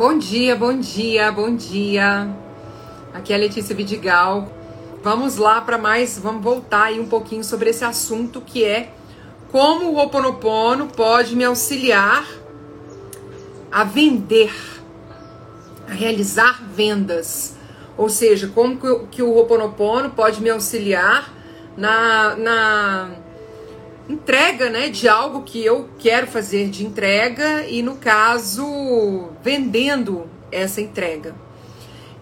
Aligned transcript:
Bom 0.00 0.16
dia, 0.16 0.56
bom 0.56 0.78
dia, 0.78 1.30
bom 1.30 1.54
dia. 1.54 2.34
Aqui 3.12 3.34
é 3.34 3.36
a 3.36 3.38
Letícia 3.38 3.76
Vidigal. 3.76 4.50
Vamos 5.02 5.36
lá 5.36 5.60
para 5.60 5.76
mais, 5.76 6.18
vamos 6.18 6.42
voltar 6.42 6.84
aí 6.84 6.98
um 6.98 7.06
pouquinho 7.06 7.44
sobre 7.44 7.68
esse 7.68 7.84
assunto 7.84 8.40
que 8.40 8.64
é 8.64 8.94
como 9.52 9.90
o 9.90 9.98
Oponopono 9.98 10.86
pode 10.86 11.36
me 11.36 11.44
auxiliar 11.44 12.26
a 13.70 13.84
vender, 13.84 14.50
a 15.86 15.92
realizar 15.92 16.62
vendas. 16.74 17.58
Ou 17.94 18.08
seja, 18.08 18.48
como 18.48 18.78
que 19.06 19.22
o 19.22 19.28
Ho 19.28 19.40
Oponopono 19.40 20.08
pode 20.08 20.40
me 20.40 20.48
auxiliar 20.48 21.30
na, 21.76 22.36
na 22.36 23.10
entrega 24.10 24.68
né, 24.68 24.88
de 24.88 25.08
algo 25.08 25.42
que 25.42 25.64
eu 25.64 25.88
quero 25.98 26.26
fazer 26.26 26.68
de 26.68 26.84
entrega 26.84 27.64
e, 27.68 27.80
no 27.80 27.96
caso, 27.96 29.28
vendendo 29.42 30.28
essa 30.50 30.80
entrega. 30.80 31.34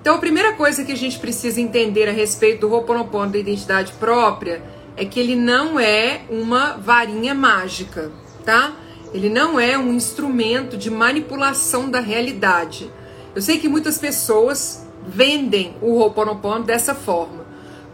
Então, 0.01 0.15
a 0.15 0.19
primeira 0.19 0.53
coisa 0.53 0.85
que 0.85 0.93
a 0.93 0.97
gente 0.97 1.19
precisa 1.19 1.61
entender 1.61 2.09
a 2.09 2.13
respeito 2.13 2.61
do 2.61 2.75
Ho'oponopono 2.75 3.33
da 3.33 3.39
identidade 3.39 3.93
própria 3.95 4.63
é 4.97 5.05
que 5.05 5.19
ele 5.19 5.35
não 5.35 5.81
é 5.81 6.23
uma 6.29 6.77
varinha 6.77 7.35
mágica, 7.35 8.13
tá? 8.45 8.75
Ele 9.15 9.31
não 9.31 9.59
é 9.59 9.79
um 9.79 9.93
instrumento 9.95 10.77
de 10.77 10.91
manipulação 10.91 11.91
da 11.91 12.01
realidade. 12.01 12.91
Eu 13.35 13.41
sei 13.41 13.59
que 13.59 13.69
muitas 13.69 13.97
pessoas 13.97 14.87
vendem 15.07 15.75
o 15.81 15.99
Ho'oponopono 15.99 16.65
dessa 16.65 16.95
forma 16.95 17.48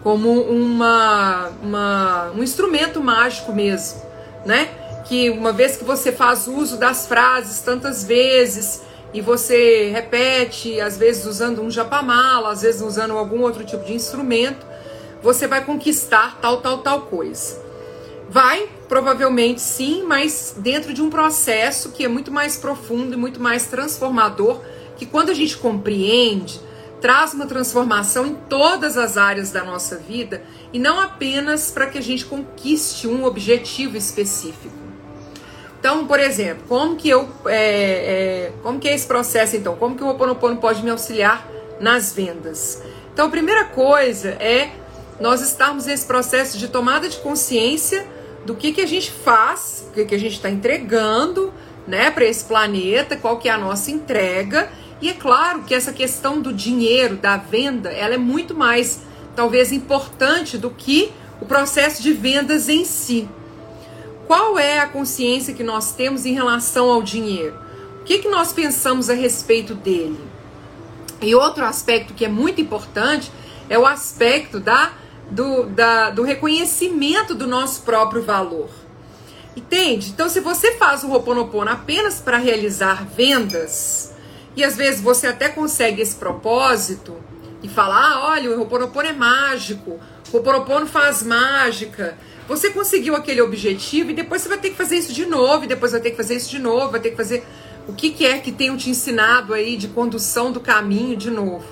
como 0.04 0.42
uma, 0.42 1.48
uma, 1.62 2.30
um 2.36 2.42
instrumento 2.42 3.02
mágico 3.02 3.54
mesmo, 3.54 4.02
né? 4.44 4.68
Que 5.06 5.30
uma 5.30 5.50
vez 5.50 5.78
que 5.78 5.84
você 5.84 6.12
faz 6.12 6.46
uso 6.46 6.76
das 6.76 7.06
frases 7.06 7.60
tantas 7.62 8.04
vezes 8.04 8.82
e 9.14 9.22
você 9.22 9.90
repete, 9.90 10.78
às 10.78 10.98
vezes 10.98 11.24
usando 11.24 11.62
um 11.62 11.70
japamala, 11.70 12.50
às 12.52 12.60
vezes 12.60 12.82
usando 12.82 13.16
algum 13.16 13.40
outro 13.40 13.64
tipo 13.64 13.82
de 13.82 13.94
instrumento, 13.94 14.66
você 15.22 15.46
vai 15.46 15.64
conquistar 15.64 16.38
tal, 16.38 16.58
tal, 16.58 16.78
tal 16.78 17.02
coisa. 17.02 17.64
Vai, 18.28 18.68
provavelmente 18.88 19.62
sim, 19.62 20.04
mas 20.06 20.54
dentro 20.58 20.92
de 20.92 21.00
um 21.00 21.08
processo 21.08 21.92
que 21.92 22.04
é 22.04 22.08
muito 22.08 22.30
mais 22.30 22.56
profundo 22.56 23.14
e 23.14 23.16
muito 23.16 23.40
mais 23.40 23.66
transformador, 23.66 24.60
que 24.98 25.06
quando 25.06 25.30
a 25.30 25.34
gente 25.34 25.56
compreende, 25.56 26.60
traz 27.04 27.34
uma 27.34 27.44
transformação 27.44 28.26
em 28.26 28.34
todas 28.34 28.96
as 28.96 29.18
áreas 29.18 29.50
da 29.50 29.62
nossa 29.62 29.98
vida 29.98 30.42
e 30.72 30.78
não 30.78 30.98
apenas 30.98 31.70
para 31.70 31.86
que 31.86 31.98
a 31.98 32.00
gente 32.00 32.24
conquiste 32.24 33.06
um 33.06 33.26
objetivo 33.26 33.94
específico. 33.94 34.74
Então, 35.78 36.06
por 36.06 36.18
exemplo, 36.18 36.64
como 36.66 36.96
que 36.96 37.10
eu, 37.10 37.28
é, 37.44 37.56
é, 38.48 38.52
como 38.62 38.80
que 38.80 38.88
é 38.88 38.94
esse 38.94 39.06
processo 39.06 39.54
então? 39.54 39.76
Como 39.76 39.94
que 39.94 40.02
o 40.02 40.06
Ho'oponopono 40.06 40.56
pode 40.56 40.82
me 40.82 40.88
auxiliar 40.88 41.46
nas 41.78 42.14
vendas? 42.14 42.82
Então, 43.12 43.26
a 43.26 43.30
primeira 43.30 43.66
coisa 43.66 44.30
é 44.40 44.70
nós 45.20 45.42
estarmos 45.42 45.84
nesse 45.84 46.06
processo 46.06 46.56
de 46.56 46.68
tomada 46.68 47.06
de 47.06 47.18
consciência 47.18 48.08
do 48.46 48.54
que 48.54 48.72
que 48.72 48.80
a 48.80 48.86
gente 48.86 49.10
faz, 49.10 49.86
o 49.90 49.92
que 49.92 50.06
que 50.06 50.14
a 50.14 50.18
gente 50.18 50.36
está 50.36 50.48
entregando, 50.48 51.52
né, 51.86 52.10
para 52.10 52.24
esse 52.24 52.46
planeta, 52.46 53.14
qual 53.14 53.36
que 53.36 53.46
é 53.46 53.52
a 53.52 53.58
nossa 53.58 53.90
entrega 53.90 54.70
e 55.04 55.10
é 55.10 55.12
claro 55.12 55.64
que 55.64 55.74
essa 55.74 55.92
questão 55.92 56.40
do 56.40 56.50
dinheiro, 56.50 57.16
da 57.16 57.36
venda, 57.36 57.90
ela 57.90 58.14
é 58.14 58.16
muito 58.16 58.54
mais, 58.54 59.02
talvez, 59.36 59.70
importante 59.70 60.56
do 60.56 60.70
que 60.70 61.12
o 61.42 61.44
processo 61.44 62.02
de 62.02 62.10
vendas 62.14 62.70
em 62.70 62.86
si. 62.86 63.28
Qual 64.26 64.58
é 64.58 64.78
a 64.78 64.88
consciência 64.88 65.52
que 65.52 65.62
nós 65.62 65.92
temos 65.92 66.24
em 66.24 66.32
relação 66.32 66.88
ao 66.90 67.02
dinheiro? 67.02 67.54
O 68.00 68.04
que, 68.04 68.20
que 68.20 68.28
nós 68.28 68.54
pensamos 68.54 69.10
a 69.10 69.12
respeito 69.12 69.74
dele? 69.74 70.18
E 71.20 71.34
outro 71.34 71.66
aspecto 71.66 72.14
que 72.14 72.24
é 72.24 72.28
muito 72.28 72.62
importante 72.62 73.30
é 73.68 73.78
o 73.78 73.84
aspecto 73.84 74.58
da, 74.58 74.90
do, 75.30 75.64
da, 75.64 76.08
do 76.08 76.22
reconhecimento 76.22 77.34
do 77.34 77.46
nosso 77.46 77.82
próprio 77.82 78.22
valor. 78.22 78.70
Entende? 79.54 80.08
Então, 80.08 80.30
se 80.30 80.40
você 80.40 80.78
faz 80.78 81.04
o 81.04 81.08
Roponopono 81.08 81.70
apenas 81.70 82.22
para 82.22 82.38
realizar 82.38 83.04
vendas, 83.04 84.13
e 84.56 84.62
às 84.62 84.76
vezes 84.76 85.00
você 85.00 85.26
até 85.26 85.48
consegue 85.48 86.00
esse 86.00 86.16
propósito 86.16 87.16
e 87.62 87.68
falar: 87.68 88.12
ah, 88.12 88.28
olha, 88.28 88.50
o 88.50 88.60
Ho'oponopono 88.60 89.08
é 89.08 89.12
mágico, 89.12 89.98
o 90.32 90.36
Ho'oponopono 90.36 90.86
faz 90.86 91.22
mágica. 91.22 92.16
Você 92.46 92.70
conseguiu 92.70 93.16
aquele 93.16 93.40
objetivo 93.40 94.10
e 94.10 94.14
depois 94.14 94.42
você 94.42 94.50
vai 94.50 94.58
ter 94.58 94.70
que 94.70 94.76
fazer 94.76 94.96
isso 94.96 95.12
de 95.12 95.24
novo, 95.24 95.64
e 95.64 95.66
depois 95.66 95.92
vai 95.92 96.00
ter 96.00 96.10
que 96.10 96.16
fazer 96.16 96.36
isso 96.36 96.50
de 96.50 96.58
novo, 96.58 96.90
vai 96.90 97.00
ter 97.00 97.10
que 97.10 97.16
fazer 97.16 97.42
o 97.88 97.92
que, 97.94 98.10
que 98.10 98.26
é 98.26 98.38
que 98.38 98.52
tenham 98.52 98.76
te 98.76 98.90
ensinado 98.90 99.54
aí 99.54 99.76
de 99.76 99.88
condução 99.88 100.52
do 100.52 100.60
caminho 100.60 101.16
de 101.16 101.30
novo. 101.30 101.64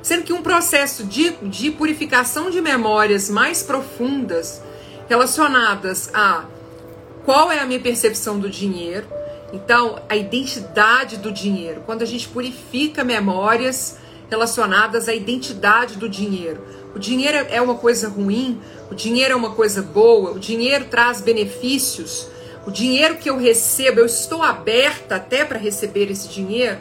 Sendo 0.00 0.22
que 0.22 0.32
um 0.32 0.42
processo 0.42 1.04
de, 1.04 1.30
de 1.42 1.70
purificação 1.70 2.50
de 2.50 2.60
memórias 2.60 3.28
mais 3.28 3.62
profundas 3.62 4.60
relacionadas 5.08 6.10
a 6.12 6.44
qual 7.24 7.52
é 7.52 7.60
a 7.60 7.66
minha 7.66 7.78
percepção 7.80 8.38
do 8.38 8.50
dinheiro, 8.50 9.06
então, 9.52 10.00
a 10.08 10.16
identidade 10.16 11.18
do 11.18 11.30
dinheiro, 11.30 11.82
quando 11.84 12.02
a 12.02 12.06
gente 12.06 12.26
purifica 12.28 13.04
memórias 13.04 13.98
relacionadas 14.30 15.10
à 15.10 15.14
identidade 15.14 15.96
do 15.96 16.08
dinheiro. 16.08 16.66
O 16.94 16.98
dinheiro 16.98 17.46
é 17.50 17.60
uma 17.60 17.74
coisa 17.74 18.08
ruim, 18.08 18.58
o 18.90 18.94
dinheiro 18.94 19.34
é 19.34 19.36
uma 19.36 19.50
coisa 19.50 19.82
boa, 19.82 20.30
o 20.30 20.38
dinheiro 20.38 20.86
traz 20.86 21.20
benefícios. 21.20 22.28
O 22.66 22.70
dinheiro 22.70 23.16
que 23.16 23.28
eu 23.28 23.36
recebo, 23.36 24.00
eu 24.00 24.06
estou 24.06 24.42
aberta 24.42 25.16
até 25.16 25.44
para 25.44 25.58
receber 25.58 26.10
esse 26.10 26.28
dinheiro. 26.28 26.78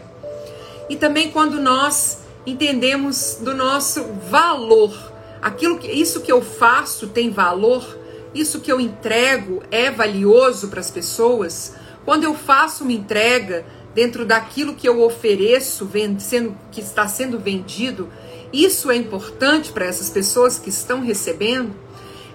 E 0.89 0.95
também 0.95 1.29
quando 1.29 1.59
nós 1.59 2.19
entendemos 2.45 3.37
do 3.41 3.53
nosso 3.53 4.03
valor, 4.29 4.93
aquilo 5.41 5.77
que 5.77 5.91
isso 5.91 6.21
que 6.21 6.31
eu 6.31 6.41
faço 6.41 7.07
tem 7.07 7.31
valor, 7.31 7.97
isso 8.33 8.61
que 8.61 8.71
eu 8.71 8.79
entrego 8.79 9.61
é 9.69 9.91
valioso 9.91 10.69
para 10.69 10.79
as 10.79 10.89
pessoas. 10.89 11.73
Quando 12.05 12.23
eu 12.23 12.33
faço 12.33 12.83
uma 12.83 12.93
entrega 12.93 13.65
dentro 13.93 14.25
daquilo 14.25 14.75
que 14.75 14.87
eu 14.87 15.01
ofereço, 15.01 15.89
sendo, 16.19 16.57
que 16.71 16.81
está 16.81 17.07
sendo 17.07 17.39
vendido, 17.39 18.09
isso 18.51 18.89
é 18.89 18.95
importante 18.95 19.71
para 19.71 19.85
essas 19.85 20.09
pessoas 20.09 20.57
que 20.57 20.69
estão 20.69 21.01
recebendo. 21.01 21.73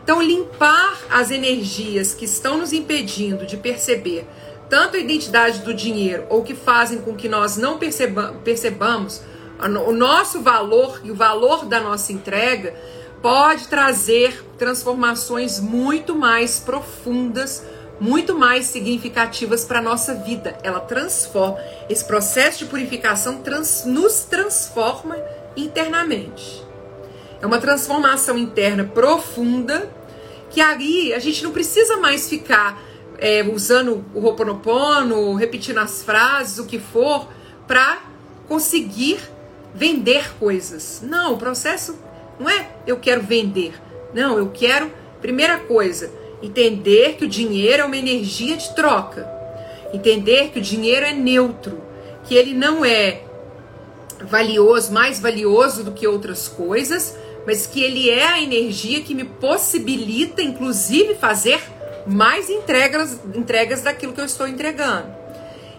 Então, 0.03 0.23
limpar 0.23 0.99
as 1.11 1.31
energias 1.31 2.15
que 2.15 2.25
estão 2.25 2.59
nos 2.59 2.73
impedindo 2.73 3.45
de 3.45 3.57
perceber 3.57 4.27
tanto 4.69 4.97
a 4.97 5.01
identidade 5.01 5.61
do 5.61 5.75
dinheiro 5.75 6.27
ou 6.29 6.43
que 6.43 6.55
fazem 6.55 6.99
com 6.99 7.15
que 7.15 7.29
nós 7.29 7.57
não 7.57 7.79
perceba, 7.79 8.35
percebamos 8.45 9.21
o 9.59 9.93
nosso 9.93 10.43
valor 10.43 11.01
e 11.03 11.11
o 11.11 11.15
valor 11.15 11.65
da 11.65 11.81
nossa 11.81 12.13
entrega, 12.13 12.75
pode 13.23 13.69
trazer 13.69 14.45
transformações 14.59 15.59
muito 15.59 16.15
mais 16.15 16.61
profundas 16.61 17.65
muito 17.99 18.37
mais 18.37 18.67
significativas 18.67 19.65
para 19.65 19.79
a 19.79 19.83
nossa 19.83 20.15
vida. 20.15 20.57
Ela 20.63 20.81
transforma, 20.81 21.59
esse 21.89 22.05
processo 22.05 22.61
de 22.61 22.67
purificação 22.67 23.39
trans, 23.39 23.85
nos 23.85 24.25
transforma 24.25 25.17
internamente. 25.57 26.65
É 27.41 27.47
uma 27.47 27.59
transformação 27.59 28.37
interna 28.39 28.85
profunda 28.85 29.91
que 30.51 30.61
aí 30.61 31.13
a 31.13 31.19
gente 31.19 31.43
não 31.43 31.53
precisa 31.53 31.97
mais 31.97 32.29
ficar 32.29 32.81
é, 33.19 33.43
usando 33.43 34.05
o 34.15 34.21
Ho'oponopono, 34.21 35.35
repetindo 35.35 35.79
as 35.79 36.03
frases, 36.03 36.59
o 36.59 36.67
que 36.67 36.79
for, 36.79 37.29
para 37.67 37.99
conseguir 38.49 39.19
vender 39.75 40.35
coisas. 40.39 41.01
Não, 41.03 41.35
o 41.35 41.37
processo 41.37 41.99
não 42.39 42.49
é 42.49 42.71
eu 42.87 42.99
quero 42.99 43.23
vender. 43.23 43.75
Não, 44.15 44.39
eu 44.39 44.51
quero, 44.51 44.91
primeira 45.21 45.59
coisa, 45.59 46.11
Entender 46.43 47.17
que 47.17 47.25
o 47.25 47.29
dinheiro 47.29 47.83
é 47.83 47.87
uma 47.87 47.97
energia 47.97 48.57
de 48.57 48.75
troca. 48.75 49.29
Entender 49.93 50.51
que 50.51 50.59
o 50.59 50.63
dinheiro 50.63 51.07
é 51.07 51.13
neutro, 51.13 51.81
que 52.25 52.35
ele 52.35 52.53
não 52.53 52.85
é 52.85 53.23
valioso, 54.21 54.93
mais 54.93 55.21
valioso 55.21 55.85
do 55.85 55.93
que 55.93 56.07
outras 56.07 56.49
coisas, 56.49 57.17
mas 57.47 57.67
que 57.67 57.83
ele 57.83 58.11
é 58.11 58.27
a 58.27 58.43
energia 58.43 59.03
que 59.03 59.15
me 59.15 59.25
possibilita, 59.25 60.43
inclusive, 60.43 61.15
fazer 61.15 61.61
mais 62.07 62.51
entregas, 62.51 63.19
entregas 63.35 63.83
daquilo 63.83 64.13
que 64.13 64.21
eu 64.21 64.25
estou 64.25 64.47
entregando. 64.47 65.09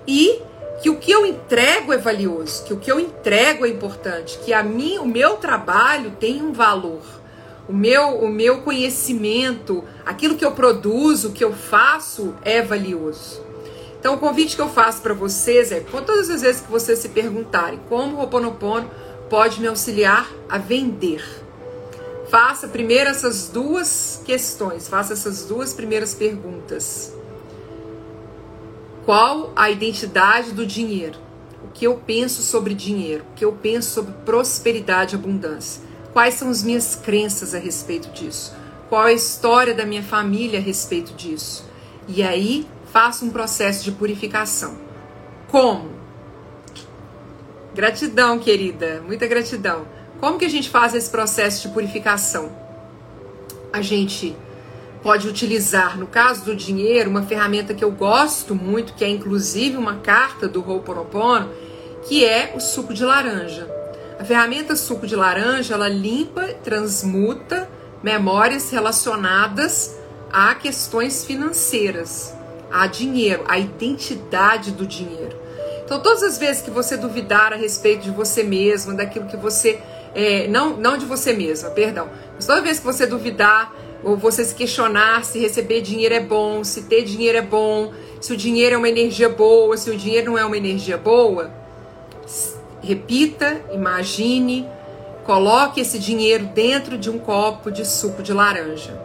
E 0.08 0.42
que 0.82 0.90
o 0.90 0.98
que 0.98 1.12
eu 1.12 1.26
entrego 1.26 1.92
é 1.92 1.98
valioso, 1.98 2.64
que 2.66 2.74
o 2.74 2.78
que 2.78 2.92
eu 2.92 3.00
entrego 3.00 3.66
é 3.66 3.70
importante, 3.70 4.38
que 4.40 4.54
a 4.54 4.64
mim, 4.64 4.98
o 5.00 5.06
meu 5.06 5.38
trabalho 5.38 6.12
tem 6.20 6.42
um 6.42 6.54
valor 6.54 7.02
o 7.68 7.74
meu, 7.74 8.20
o 8.20 8.30
meu 8.30 8.62
conhecimento, 8.62 9.84
aquilo 10.06 10.36
que 10.36 10.46
eu 10.46 10.52
produzo, 10.52 11.32
que 11.32 11.44
eu 11.44 11.54
faço 11.54 12.34
é 12.44 12.62
valioso. 12.62 13.42
Então 14.00 14.16
o 14.16 14.18
convite 14.18 14.56
que 14.56 14.62
eu 14.62 14.70
faço 14.70 15.02
para 15.02 15.14
vocês 15.14 15.72
é, 15.72 15.80
com 15.80 16.02
todas 16.02 16.30
as 16.30 16.42
vezes 16.42 16.62
que 16.62 16.72
vocês 16.72 17.00
se 17.00 17.10
perguntarem 17.10 17.80
como 17.90 18.18
o 18.18 18.20
Ho'oponopono 18.22 18.90
pode 19.30 19.60
me 19.60 19.68
auxiliar 19.68 20.30
a 20.48 20.58
vender. 20.58 21.24
Faça 22.30 22.68
primeiro 22.68 23.10
essas 23.10 23.50
duas 23.50 24.22
questões, 24.26 24.88
faça 24.88 25.14
essas 25.14 25.46
duas 25.46 25.74
primeiras 25.74 26.14
perguntas. 26.14 27.14
Qual 29.06 29.52
a 29.56 29.70
identidade 29.70 30.52
do 30.52 30.66
dinheiro? 30.66 31.28
o 31.64 31.68
que 31.70 31.86
eu 31.86 31.96
penso 31.96 32.42
sobre 32.42 32.74
dinheiro, 32.74 33.24
o 33.32 33.36
que 33.36 33.46
eu 33.46 33.52
penso 33.52 33.92
sobre 33.92 34.14
prosperidade 34.26 35.16
e 35.16 35.18
abundância. 35.18 35.82
Quais 36.18 36.34
são 36.34 36.50
as 36.50 36.64
minhas 36.64 36.96
crenças 36.96 37.54
a 37.54 37.60
respeito 37.60 38.10
disso? 38.10 38.52
Qual 38.90 39.04
a 39.04 39.14
história 39.14 39.72
da 39.72 39.86
minha 39.86 40.02
família 40.02 40.58
a 40.58 40.62
respeito 40.62 41.14
disso? 41.14 41.64
E 42.08 42.24
aí 42.24 42.68
faço 42.92 43.24
um 43.24 43.30
processo 43.30 43.84
de 43.84 43.92
purificação. 43.92 44.80
Como? 45.48 45.92
Gratidão, 47.76 48.40
querida, 48.40 49.00
muita 49.06 49.28
gratidão. 49.28 49.86
Como 50.20 50.40
que 50.40 50.46
a 50.46 50.50
gente 50.50 50.72
faz 50.72 50.96
esse 50.96 51.08
processo 51.08 51.68
de 51.68 51.74
purificação? 51.76 52.52
A 53.72 53.84
gente 53.84 54.36
pode 55.04 55.28
utilizar, 55.28 56.00
no 56.00 56.08
caso 56.08 56.46
do 56.46 56.56
dinheiro, 56.56 57.12
uma 57.12 57.22
ferramenta 57.22 57.76
que 57.76 57.84
eu 57.84 57.92
gosto 57.92 58.56
muito, 58.56 58.96
que 58.96 59.06
é 59.06 59.08
inclusive 59.08 59.78
uma 59.78 59.98
carta 59.98 60.48
do 60.48 60.68
Ho'oponopono, 60.68 61.52
que 62.08 62.26
é 62.26 62.54
o 62.56 62.60
suco 62.60 62.92
de 62.92 63.06
laranja. 63.06 63.77
A 64.20 64.26
ferramenta 64.26 64.76
suco 64.76 65.06
de 65.06 65.16
laranja, 65.16 65.76
ela 65.76 65.88
limpa, 65.88 66.48
transmuta 66.64 67.70
memórias 68.02 68.72
relacionadas 68.72 69.96
a 70.32 70.56
questões 70.56 71.24
financeiras, 71.24 72.34
a 72.72 72.88
dinheiro, 72.88 73.44
a 73.48 73.60
identidade 73.60 74.72
do 74.72 74.88
dinheiro. 74.88 75.38
Então, 75.86 76.02
todas 76.02 76.24
as 76.24 76.38
vezes 76.38 76.62
que 76.62 76.72
você 76.72 76.98
duvidar 76.98 77.54
a 77.54 77.56
respeito 77.56 78.04
de 78.04 78.12
você 78.12 78.44
mesma, 78.44 78.94
daquilo 78.94 79.28
que 79.28 79.38
você. 79.38 79.80
É, 80.14 80.48
não, 80.48 80.76
não 80.76 80.98
de 80.98 81.06
você 81.06 81.32
mesma, 81.32 81.70
perdão. 81.70 82.10
Mas 82.36 82.46
toda 82.46 82.62
vez 82.62 82.80
que 82.80 82.86
você 82.86 83.06
duvidar 83.06 83.74
ou 84.04 84.18
você 84.18 84.44
se 84.44 84.54
questionar 84.54 85.24
se 85.24 85.40
receber 85.40 85.82
dinheiro 85.82 86.16
é 86.16 86.20
bom, 86.20 86.64
se 86.64 86.84
ter 86.84 87.04
dinheiro 87.04 87.38
é 87.38 87.42
bom, 87.42 87.94
se 88.20 88.34
o 88.34 88.38
dinheiro 88.38 88.76
é 88.76 88.78
uma 88.78 88.90
energia 88.90 89.30
boa, 89.30 89.78
se 89.78 89.90
o 89.90 89.98
dinheiro 89.98 90.32
não 90.32 90.38
é 90.38 90.46
uma 90.46 90.58
energia 90.58 90.98
boa, 90.98 91.52
repita, 92.88 93.62
imagine, 93.74 94.66
coloque 95.26 95.82
esse 95.82 96.00
dinheiro 96.00 96.46
dentro 96.46 96.98
de 96.98 97.10
um 97.10 97.20
copo 97.20 97.70
de 97.70 97.86
suco 97.86 98.24
de 98.24 98.32
laranja. 98.32 98.98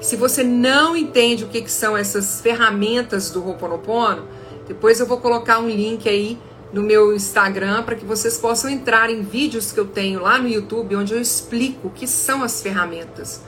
Se 0.00 0.16
você 0.16 0.42
não 0.42 0.96
entende 0.96 1.44
o 1.44 1.48
que, 1.48 1.62
que 1.62 1.70
são 1.70 1.96
essas 1.96 2.40
ferramentas 2.40 3.30
do 3.30 3.46
Ho'oponopono, 3.46 4.26
depois 4.66 4.98
eu 4.98 5.06
vou 5.06 5.18
colocar 5.18 5.60
um 5.60 5.68
link 5.68 6.08
aí 6.08 6.36
no 6.72 6.82
meu 6.82 7.14
Instagram 7.14 7.84
para 7.84 7.94
que 7.94 8.04
vocês 8.04 8.38
possam 8.38 8.68
entrar 8.68 9.08
em 9.08 9.22
vídeos 9.22 9.70
que 9.70 9.78
eu 9.78 9.86
tenho 9.86 10.20
lá 10.20 10.36
no 10.38 10.48
YouTube 10.48 10.96
onde 10.96 11.12
eu 11.12 11.20
explico 11.20 11.86
o 11.86 11.90
que 11.90 12.08
são 12.08 12.42
as 12.42 12.60
ferramentas. 12.60 13.40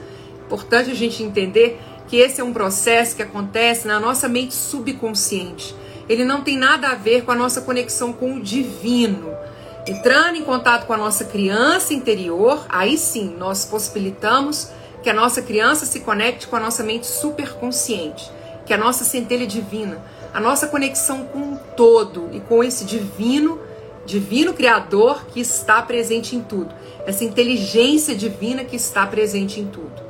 Importante 0.46 0.92
a 0.92 0.94
gente 0.94 1.20
entender 1.20 1.80
que 2.06 2.16
esse 2.16 2.40
é 2.40 2.44
um 2.44 2.52
processo 2.52 3.16
que 3.16 3.22
acontece 3.22 3.88
na 3.88 3.98
nossa 3.98 4.28
mente 4.28 4.54
subconsciente. 4.54 5.74
Ele 6.08 6.24
não 6.24 6.42
tem 6.42 6.56
nada 6.56 6.90
a 6.90 6.94
ver 6.94 7.24
com 7.24 7.32
a 7.32 7.34
nossa 7.34 7.62
conexão 7.62 8.12
com 8.12 8.36
o 8.36 8.40
divino. 8.40 9.33
Entrando 9.86 10.36
em 10.36 10.42
contato 10.42 10.86
com 10.86 10.94
a 10.94 10.96
nossa 10.96 11.26
criança 11.26 11.92
interior, 11.92 12.64
aí 12.70 12.96
sim 12.96 13.36
nós 13.36 13.66
possibilitamos 13.66 14.70
que 15.02 15.10
a 15.10 15.14
nossa 15.14 15.42
criança 15.42 15.84
se 15.84 16.00
conecte 16.00 16.46
com 16.46 16.56
a 16.56 16.60
nossa 16.60 16.82
mente 16.82 17.06
superconsciente, 17.06 18.30
que 18.64 18.72
é 18.72 18.76
a 18.76 18.78
nossa 18.78 19.04
centelha 19.04 19.46
divina, 19.46 20.02
a 20.32 20.40
nossa 20.40 20.68
conexão 20.68 21.26
com 21.26 21.52
o 21.52 21.58
todo 21.76 22.30
e 22.32 22.40
com 22.40 22.64
esse 22.64 22.86
divino, 22.86 23.60
divino 24.06 24.54
criador 24.54 25.26
que 25.26 25.38
está 25.38 25.82
presente 25.82 26.34
em 26.34 26.40
tudo, 26.40 26.74
essa 27.04 27.22
inteligência 27.22 28.14
divina 28.14 28.64
que 28.64 28.76
está 28.76 29.06
presente 29.06 29.60
em 29.60 29.66
tudo. 29.66 30.02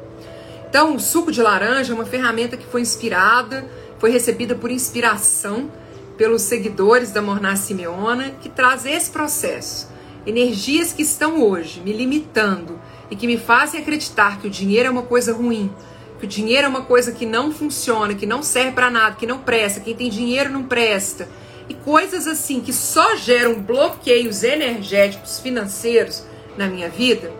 Então, 0.68 0.94
o 0.94 1.00
suco 1.00 1.32
de 1.32 1.42
laranja 1.42 1.92
é 1.92 1.94
uma 1.96 2.06
ferramenta 2.06 2.56
que 2.56 2.66
foi 2.66 2.80
inspirada, 2.80 3.66
foi 3.98 4.10
recebida 4.10 4.54
por 4.54 4.70
inspiração 4.70 5.68
pelos 6.16 6.42
seguidores 6.42 7.10
da 7.10 7.20
Morná 7.20 7.56
Simeona, 7.56 8.30
que 8.40 8.48
traz 8.48 8.86
esse 8.86 9.10
processo. 9.10 9.88
Energias 10.26 10.92
que 10.92 11.02
estão 11.02 11.42
hoje 11.42 11.80
me 11.80 11.92
limitando 11.92 12.78
e 13.10 13.16
que 13.16 13.26
me 13.26 13.36
fazem 13.36 13.80
acreditar 13.80 14.40
que 14.40 14.46
o 14.46 14.50
dinheiro 14.50 14.88
é 14.88 14.90
uma 14.90 15.02
coisa 15.02 15.32
ruim, 15.32 15.70
que 16.18 16.24
o 16.24 16.28
dinheiro 16.28 16.66
é 16.66 16.68
uma 16.68 16.82
coisa 16.82 17.12
que 17.12 17.26
não 17.26 17.52
funciona, 17.52 18.14
que 18.14 18.26
não 18.26 18.42
serve 18.42 18.72
para 18.72 18.90
nada, 18.90 19.16
que 19.16 19.26
não 19.26 19.38
presta, 19.38 19.80
quem 19.80 19.94
tem 19.94 20.08
dinheiro 20.08 20.50
não 20.50 20.64
presta. 20.64 21.28
E 21.68 21.74
coisas 21.74 22.26
assim 22.26 22.60
que 22.60 22.72
só 22.72 23.16
geram 23.16 23.60
bloqueios 23.60 24.42
energéticos 24.42 25.40
financeiros 25.40 26.24
na 26.56 26.66
minha 26.66 26.88
vida. 26.88 27.30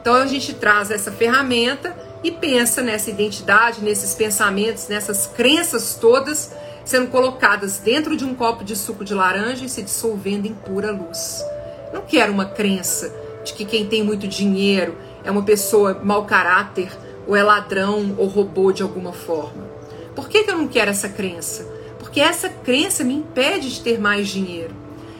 Então 0.00 0.14
a 0.14 0.26
gente 0.26 0.54
traz 0.54 0.90
essa 0.90 1.10
ferramenta 1.10 1.96
e 2.22 2.30
pensa 2.30 2.82
nessa 2.82 3.10
identidade, 3.10 3.82
nesses 3.82 4.14
pensamentos, 4.14 4.88
nessas 4.88 5.26
crenças 5.26 5.94
todas 5.94 6.52
sendo 6.86 7.08
colocadas 7.08 7.78
dentro 7.78 8.16
de 8.16 8.24
um 8.24 8.34
copo 8.34 8.64
de 8.64 8.76
suco 8.76 9.04
de 9.04 9.12
laranja 9.12 9.64
e 9.64 9.68
se 9.68 9.82
dissolvendo 9.82 10.46
em 10.46 10.54
pura 10.54 10.92
luz. 10.92 11.44
Não 11.92 12.02
quero 12.02 12.32
uma 12.32 12.46
crença 12.46 13.12
de 13.44 13.52
que 13.52 13.64
quem 13.64 13.86
tem 13.86 14.04
muito 14.04 14.28
dinheiro 14.28 14.96
é 15.24 15.30
uma 15.30 15.42
pessoa 15.42 16.00
mau 16.02 16.24
caráter, 16.24 16.88
ou 17.26 17.34
é 17.34 17.42
ladrão 17.42 18.14
ou 18.16 18.28
robô 18.28 18.70
de 18.70 18.84
alguma 18.84 19.12
forma. 19.12 19.66
Por 20.14 20.28
que, 20.28 20.44
que 20.44 20.50
eu 20.50 20.56
não 20.56 20.68
quero 20.68 20.92
essa 20.92 21.08
crença? 21.08 21.64
Porque 21.98 22.20
essa 22.20 22.48
crença 22.48 23.02
me 23.02 23.14
impede 23.14 23.68
de 23.68 23.80
ter 23.80 23.98
mais 23.98 24.28
dinheiro. 24.28 24.74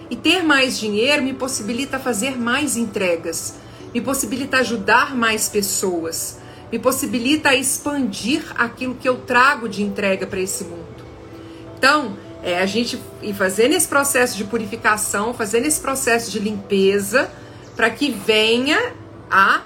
E 0.08 0.14
ter 0.14 0.44
mais 0.44 0.78
dinheiro 0.78 1.22
me 1.22 1.34
possibilita 1.34 1.98
fazer 1.98 2.38
mais 2.38 2.76
entregas, 2.76 3.56
me 3.92 4.00
possibilita 4.00 4.58
ajudar 4.58 5.16
mais 5.16 5.48
pessoas, 5.48 6.38
me 6.70 6.78
possibilita 6.78 7.56
expandir 7.56 8.44
aquilo 8.56 8.94
que 8.94 9.08
eu 9.08 9.16
trago 9.16 9.68
de 9.68 9.82
entrega 9.82 10.28
para 10.28 10.38
esse 10.38 10.62
mundo. 10.62 10.95
Então, 11.76 12.16
é 12.42 12.58
a 12.58 12.66
gente 12.66 13.00
ir 13.22 13.34
fazendo 13.34 13.74
esse 13.74 13.86
processo 13.86 14.36
de 14.36 14.44
purificação, 14.44 15.34
fazendo 15.34 15.66
esse 15.66 15.80
processo 15.80 16.30
de 16.30 16.38
limpeza, 16.38 17.30
para 17.76 17.90
que 17.90 18.10
venha 18.10 18.94
a 19.30 19.60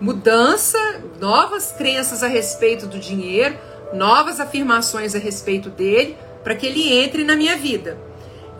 mudança, 0.00 0.78
novas 1.20 1.72
crenças 1.72 2.22
a 2.22 2.28
respeito 2.28 2.86
do 2.86 2.98
dinheiro, 2.98 3.56
novas 3.92 4.38
afirmações 4.38 5.14
a 5.14 5.18
respeito 5.18 5.70
dele, 5.70 6.16
para 6.44 6.54
que 6.54 6.66
ele 6.66 6.92
entre 6.92 7.24
na 7.24 7.34
minha 7.34 7.56
vida. 7.56 7.98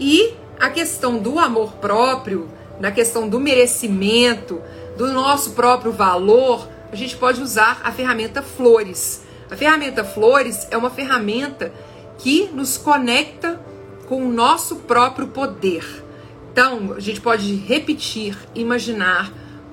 E 0.00 0.34
a 0.58 0.68
questão 0.68 1.18
do 1.18 1.38
amor 1.38 1.74
próprio, 1.74 2.48
na 2.80 2.90
questão 2.90 3.28
do 3.28 3.38
merecimento, 3.38 4.60
do 4.96 5.12
nosso 5.12 5.52
próprio 5.52 5.92
valor, 5.92 6.66
a 6.90 6.96
gente 6.96 7.16
pode 7.16 7.40
usar 7.40 7.80
a 7.84 7.92
ferramenta 7.92 8.42
Flores. 8.42 9.22
A 9.50 9.56
ferramenta 9.56 10.02
Flores 10.02 10.66
é 10.70 10.76
uma 10.76 10.90
ferramenta 10.90 11.72
que 12.18 12.48
nos 12.52 12.76
conecta 12.76 13.60
com 14.06 14.26
o 14.26 14.32
nosso 14.32 14.76
próprio 14.76 15.28
poder. 15.28 16.04
Então, 16.52 16.94
a 16.94 17.00
gente 17.00 17.20
pode 17.20 17.54
repetir, 17.54 18.36
imaginar 18.54 19.32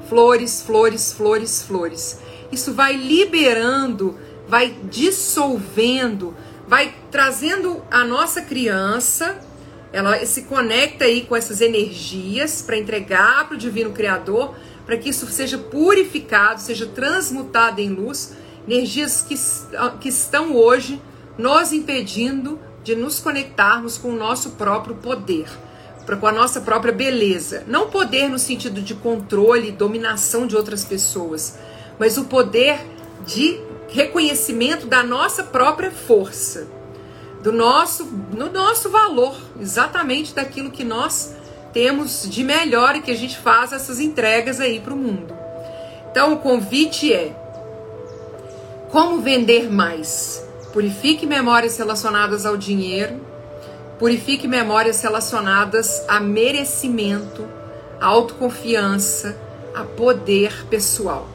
flores, 0.09 0.61
flores, 0.61 1.13
flores, 1.13 1.63
flores. 1.63 2.19
Isso 2.51 2.73
vai 2.73 2.95
liberando, 2.95 4.17
vai 4.47 4.75
dissolvendo, 4.89 6.35
vai 6.67 6.93
trazendo 7.09 7.83
a 7.89 8.03
nossa 8.03 8.41
criança, 8.41 9.39
ela 9.93 10.25
se 10.25 10.43
conecta 10.43 11.05
aí 11.05 11.21
com 11.21 11.35
essas 11.35 11.61
energias 11.61 12.61
para 12.61 12.77
entregar 12.77 13.47
para 13.47 13.55
o 13.55 13.57
divino 13.57 13.91
criador, 13.91 14.55
para 14.85 14.97
que 14.97 15.09
isso 15.09 15.25
seja 15.27 15.57
purificado, 15.57 16.59
seja 16.59 16.85
transmutado 16.87 17.79
em 17.79 17.89
luz, 17.89 18.33
energias 18.67 19.21
que, 19.21 19.35
que 19.99 20.09
estão 20.09 20.55
hoje 20.55 20.99
nos 21.37 21.71
impedindo 21.71 22.59
de 22.83 22.95
nos 22.95 23.19
conectarmos 23.19 23.97
com 23.97 24.09
o 24.09 24.15
nosso 24.15 24.51
próprio 24.51 24.95
poder, 24.95 25.47
com 26.19 26.27
a 26.27 26.31
nossa 26.31 26.61
própria 26.61 26.91
beleza. 26.91 27.63
Não 27.67 27.89
poder 27.89 28.29
no 28.29 28.37
sentido 28.37 28.81
de 28.81 28.93
controle 28.93 29.69
e 29.69 29.71
dominação 29.71 30.45
de 30.45 30.55
outras 30.55 30.83
pessoas, 30.83 31.57
mas 31.97 32.17
o 32.17 32.25
poder 32.25 32.79
de 33.25 33.59
reconhecimento 33.87 34.85
da 34.85 35.03
nossa 35.03 35.43
própria 35.43 35.91
força, 35.91 36.67
do 37.41 37.51
nosso, 37.51 38.05
no 38.05 38.51
nosso 38.51 38.89
valor, 38.89 39.35
exatamente 39.59 40.33
daquilo 40.33 40.71
que 40.71 40.83
nós 40.83 41.33
temos 41.71 42.27
de 42.29 42.43
melhor 42.43 42.95
e 42.95 43.01
que 43.01 43.11
a 43.11 43.15
gente 43.15 43.37
faz 43.37 43.71
essas 43.73 43.99
entregas 43.99 44.59
aí 44.59 44.79
para 44.79 44.93
o 44.93 44.97
mundo. 44.97 45.33
Então 46.11 46.33
o 46.33 46.37
convite 46.37 47.11
é 47.11 47.35
como 48.91 49.21
vender 49.21 49.71
mais? 49.71 50.45
Purifique 50.73 51.27
memórias 51.27 51.77
relacionadas 51.77 52.47
ao 52.47 52.57
dinheiro, 52.57 53.21
purifique 53.99 54.47
memórias 54.47 55.03
relacionadas 55.03 56.03
a 56.07 56.19
merecimento, 56.19 57.47
a 58.01 58.07
autoconfiança, 58.07 59.37
a 59.75 59.83
poder 59.83 60.65
pessoal. 60.71 61.29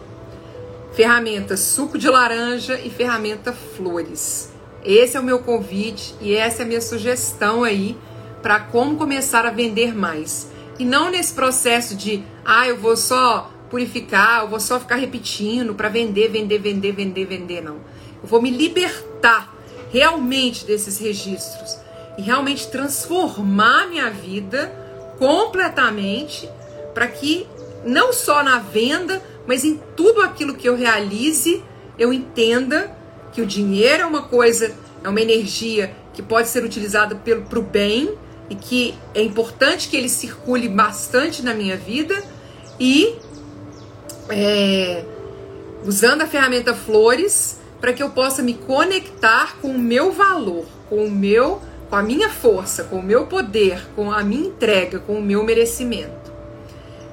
Ferramenta 0.92 1.56
suco 1.56 1.96
de 1.96 2.10
laranja 2.10 2.80
e 2.80 2.90
ferramenta 2.90 3.52
flores. 3.52 4.50
Esse 4.84 5.16
é 5.16 5.20
o 5.20 5.24
meu 5.24 5.38
convite 5.38 6.16
e 6.20 6.34
essa 6.34 6.62
é 6.62 6.64
a 6.64 6.68
minha 6.68 6.80
sugestão 6.80 7.62
aí 7.62 7.96
para 8.42 8.58
como 8.58 8.96
começar 8.96 9.46
a 9.46 9.50
vender 9.50 9.94
mais. 9.94 10.50
E 10.80 10.84
não 10.84 11.12
nesse 11.12 11.32
processo 11.32 11.94
de, 11.94 12.24
ah, 12.44 12.66
eu 12.66 12.76
vou 12.76 12.96
só 12.96 13.52
purificar, 13.70 14.42
eu 14.42 14.48
vou 14.48 14.58
só 14.58 14.80
ficar 14.80 14.96
repetindo 14.96 15.76
para 15.76 15.88
vender, 15.88 16.28
vender, 16.28 16.58
vender, 16.58 16.90
vender, 16.90 17.24
vender, 17.24 17.60
não. 17.62 17.76
Eu 18.22 18.28
vou 18.28 18.42
me 18.42 18.50
libertar 18.50 19.54
realmente 19.90 20.64
desses 20.64 20.98
registros 20.98 21.78
e 22.16 22.22
realmente 22.22 22.68
transformar 22.68 23.88
minha 23.88 24.10
vida 24.10 24.72
completamente 25.18 26.48
para 26.94 27.06
que 27.06 27.46
não 27.84 28.12
só 28.12 28.42
na 28.42 28.58
venda, 28.58 29.22
mas 29.46 29.64
em 29.64 29.80
tudo 29.96 30.20
aquilo 30.20 30.54
que 30.54 30.68
eu 30.68 30.76
realize, 30.76 31.62
eu 31.98 32.12
entenda 32.12 32.96
que 33.32 33.40
o 33.40 33.46
dinheiro 33.46 34.02
é 34.02 34.06
uma 34.06 34.22
coisa, 34.22 34.74
é 35.02 35.08
uma 35.08 35.20
energia 35.20 35.94
que 36.12 36.22
pode 36.22 36.48
ser 36.48 36.64
utilizada 36.64 37.14
para 37.14 37.58
o 37.58 37.62
bem 37.62 38.14
e 38.50 38.54
que 38.54 38.94
é 39.14 39.22
importante 39.22 39.88
que 39.88 39.96
ele 39.96 40.08
circule 40.08 40.68
bastante 40.68 41.42
na 41.42 41.54
minha 41.54 41.76
vida 41.76 42.20
e 42.80 43.16
é, 44.28 45.04
usando 45.84 46.22
a 46.22 46.26
ferramenta 46.26 46.74
flores 46.74 47.58
para 47.80 47.92
que 47.92 48.02
eu 48.02 48.10
possa 48.10 48.42
me 48.42 48.54
conectar 48.54 49.56
com 49.60 49.68
o 49.68 49.78
meu 49.78 50.12
valor, 50.12 50.66
com 50.88 51.04
o 51.04 51.10
meu, 51.10 51.60
com 51.88 51.96
a 51.96 52.02
minha 52.02 52.28
força, 52.28 52.84
com 52.84 52.96
o 52.96 53.02
meu 53.02 53.26
poder, 53.26 53.86
com 53.94 54.10
a 54.10 54.22
minha 54.22 54.48
entrega, 54.48 54.98
com 54.98 55.14
o 55.18 55.22
meu 55.22 55.44
merecimento. 55.44 56.32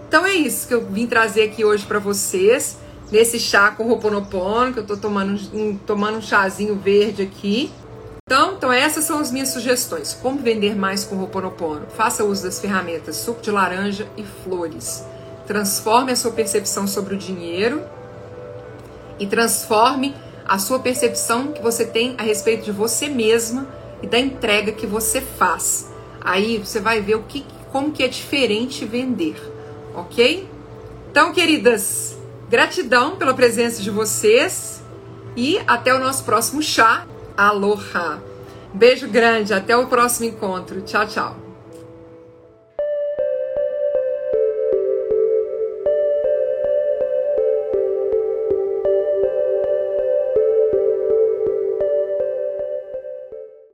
Então 0.08 0.26
é 0.26 0.34
isso 0.34 0.68
que 0.68 0.74
eu 0.74 0.86
vim 0.86 1.08
trazer 1.08 1.44
aqui 1.44 1.64
hoje 1.66 1.86
para 1.86 2.00
vocês 2.00 2.78
nesse 3.12 3.40
chá 3.40 3.72
com 3.72 3.88
Roponopono, 3.88 4.74
que 4.74 4.80
eu 4.80 4.86
tô 4.86 4.98
tomando 4.98 5.40
um, 5.54 5.78
tomando 5.78 6.18
um 6.18 6.22
chazinho 6.22 6.76
verde 6.76 7.22
aqui. 7.22 7.72
Então, 8.28 8.54
então 8.54 8.74
essas 8.74 9.06
são 9.06 9.20
as 9.20 9.32
minhas 9.32 9.50
sugestões. 9.50 10.18
Como 10.20 10.40
vender 10.40 10.76
mais 10.76 11.04
com 11.04 11.16
Roponopono? 11.16 11.86
Faça 11.96 12.24
uso 12.24 12.44
das 12.44 12.60
ferramentas 12.60 13.18
suco 13.18 13.42
de 13.42 13.52
laranja 13.52 14.08
e 14.18 14.24
flores. 14.24 15.04
Transforme 15.46 16.12
a 16.12 16.16
sua 16.16 16.32
percepção 16.32 16.88
sobre 16.88 17.14
o 17.14 17.18
dinheiro 17.18 17.84
e 19.20 19.28
transforme 19.28 20.16
a 20.46 20.60
sua 20.60 20.80
percepção 20.80 21.52
que 21.52 21.62
você 21.62 21.86
tem 21.86 22.16
a 22.18 22.24
respeito 22.24 22.66
de 22.66 22.72
você 22.72 23.10
mesma 23.10 23.68
e 24.02 24.08
da 24.08 24.20
entrega 24.20 24.72
que 24.72 24.86
você 24.86 25.22
faz. 25.22 25.92
Aí 26.22 26.58
você 26.58 26.80
vai 26.80 27.02
ver 27.02 27.16
o 27.16 27.24
que, 27.24 27.46
como 27.72 27.92
que 27.92 28.04
é 28.04 28.08
diferente 28.08 28.86
vender, 28.86 29.36
ok? 29.94 30.48
Então, 31.12 31.32
queridas, 31.32 32.18
gratidão 32.50 33.16
pela 33.16 33.34
presença 33.34 33.82
de 33.82 33.90
vocês 33.90 34.84
e 35.36 35.60
até 35.68 35.94
o 35.94 36.00
nosso 36.00 36.24
próximo 36.24 36.62
chá. 36.62 37.06
Aloha! 37.36 38.22
Beijo 38.74 39.08
grande, 39.08 39.54
até 39.54 39.76
o 39.76 39.88
próximo 39.88 40.28
encontro. 40.28 40.82
Tchau, 40.82 41.08
tchau. 41.08 41.45